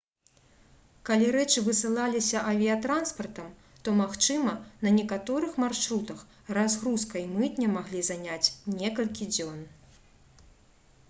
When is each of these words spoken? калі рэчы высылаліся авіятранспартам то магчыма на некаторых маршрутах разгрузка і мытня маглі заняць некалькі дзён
калі 1.09 1.25
рэчы 1.35 1.59
высылаліся 1.67 2.41
авіятранспартам 2.51 3.51
то 3.87 3.93
магчыма 3.99 4.55
на 4.87 4.95
некаторых 4.97 5.61
маршрутах 5.65 6.25
разгрузка 6.61 7.15
і 7.25 7.29
мытня 7.37 7.67
маглі 7.77 8.01
заняць 8.11 8.53
некалькі 8.81 9.23
дзён 9.37 9.59